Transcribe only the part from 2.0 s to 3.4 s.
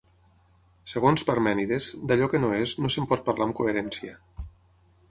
d'allò que no és, no se'n pot